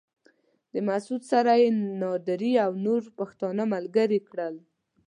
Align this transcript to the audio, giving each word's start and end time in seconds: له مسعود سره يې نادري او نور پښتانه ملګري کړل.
له 0.73 0.79
مسعود 0.89 1.21
سره 1.31 1.51
يې 1.61 1.69
نادري 2.01 2.53
او 2.65 2.71
نور 2.85 3.01
پښتانه 3.19 3.63
ملګري 3.73 4.19
کړل. 4.29 4.55